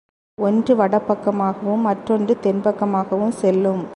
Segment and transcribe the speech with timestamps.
[0.37, 3.83] ஒன்று வட பக்கமாகவும், மற்றொன்று தென் பக்கமாகவும் செல்லும்.